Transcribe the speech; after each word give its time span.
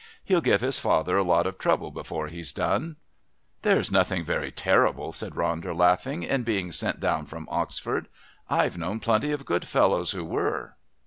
He'll 0.23 0.41
give 0.41 0.61
his 0.61 0.79
father 0.79 1.15
a 1.19 1.23
lot 1.23 1.45
of 1.45 1.59
trouble 1.59 1.91
before 1.91 2.27
he's 2.27 2.51
done." 2.51 2.95
"There's 3.61 3.91
nothing 3.91 4.25
very 4.25 4.51
terrible," 4.51 5.11
said 5.11 5.35
Ronder, 5.35 5.77
laughing, 5.77 6.23
"in 6.23 6.41
being 6.41 6.71
sent 6.71 6.99
down 6.99 7.27
from 7.27 7.47
Oxford. 7.51 8.07
I've 8.49 8.79
known 8.79 8.99
plenty 8.99 9.31
of 9.31 9.45
good 9.45 9.67
fellows 9.67 10.09
who 10.13 10.25
were." 10.25 10.73